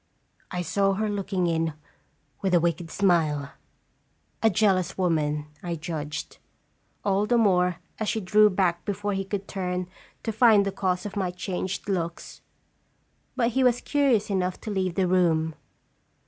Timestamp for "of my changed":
11.05-11.87